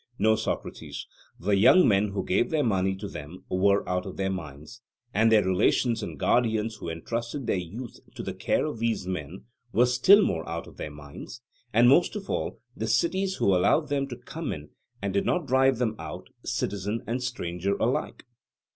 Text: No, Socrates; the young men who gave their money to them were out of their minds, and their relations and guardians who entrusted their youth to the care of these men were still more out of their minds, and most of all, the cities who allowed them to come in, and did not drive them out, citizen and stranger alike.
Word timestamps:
No, 0.17 0.35
Socrates; 0.35 1.05
the 1.39 1.55
young 1.55 1.87
men 1.87 2.07
who 2.07 2.25
gave 2.25 2.49
their 2.49 2.63
money 2.63 2.95
to 2.95 3.07
them 3.07 3.43
were 3.49 3.87
out 3.87 4.07
of 4.07 4.17
their 4.17 4.31
minds, 4.31 4.81
and 5.13 5.31
their 5.31 5.43
relations 5.45 6.01
and 6.01 6.17
guardians 6.19 6.77
who 6.77 6.89
entrusted 6.89 7.45
their 7.45 7.59
youth 7.59 7.99
to 8.15 8.23
the 8.23 8.33
care 8.33 8.65
of 8.65 8.79
these 8.79 9.05
men 9.05 9.43
were 9.71 9.85
still 9.85 10.23
more 10.23 10.49
out 10.49 10.65
of 10.65 10.77
their 10.77 10.89
minds, 10.89 11.43
and 11.71 11.87
most 11.87 12.15
of 12.15 12.31
all, 12.31 12.59
the 12.75 12.87
cities 12.87 13.35
who 13.35 13.55
allowed 13.55 13.89
them 13.89 14.07
to 14.07 14.15
come 14.15 14.51
in, 14.51 14.69
and 15.03 15.13
did 15.13 15.23
not 15.27 15.45
drive 15.45 15.77
them 15.77 15.95
out, 15.99 16.29
citizen 16.43 17.03
and 17.05 17.21
stranger 17.21 17.75
alike. 17.77 18.25